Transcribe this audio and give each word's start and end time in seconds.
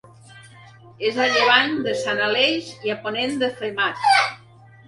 És 1.09 1.19
a 1.25 1.27
llevant 1.33 1.77
de 1.87 1.95
Sant 2.05 2.23
Aleix 2.31 2.73
i 2.89 2.95
a 2.95 2.99
ponent 3.07 3.39
de 3.45 3.55
Femat. 3.63 4.13